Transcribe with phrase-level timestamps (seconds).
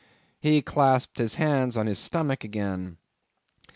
[0.39, 2.97] He clasped his hands on his stomach again.